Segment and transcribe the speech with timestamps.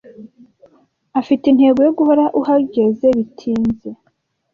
[1.19, 3.89] Afite intego yo guhora uhageze bitinze.